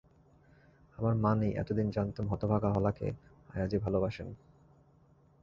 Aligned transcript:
আমার 0.97 1.15
মা 1.15 1.31
নেই, 1.35 1.51
এতদিন 1.55 1.87
জানতেম 1.91 2.25
হতভাগা 2.27 2.69
হলাকে 2.69 3.07
আয়াজি 3.49 3.77
ভালোবাসেন। 3.77 4.27